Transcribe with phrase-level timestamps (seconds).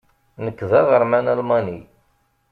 [0.43, 1.79] Nekk d aɣerman almani.